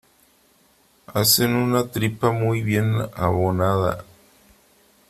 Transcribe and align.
Hacen 1.05 1.53
una 1.53 1.91
tripa 1.91 2.31
muy 2.31 2.63
bien 2.63 2.95
abonada. 3.13 4.03